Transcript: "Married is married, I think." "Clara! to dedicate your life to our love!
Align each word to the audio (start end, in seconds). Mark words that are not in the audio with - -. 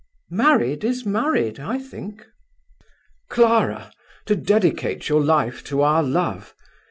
"Married 0.31 0.83
is 0.83 1.05
married, 1.05 1.59
I 1.59 1.77
think." 1.77 2.25
"Clara! 3.29 3.91
to 4.25 4.35
dedicate 4.35 5.09
your 5.09 5.21
life 5.23 5.63
to 5.65 5.83
our 5.83 6.01
love! 6.01 6.55